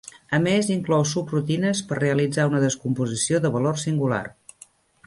[0.35, 4.25] A més inclou subrutines per realitzar una descomposició de valor singular.